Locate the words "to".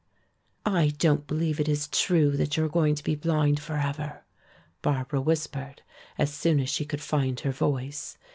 2.95-3.03